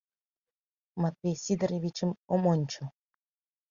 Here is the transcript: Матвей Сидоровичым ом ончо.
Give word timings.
Матвей 1.01 1.37
Сидоровичым 1.43 2.09
ом 2.33 2.43
ончо. 2.53 2.83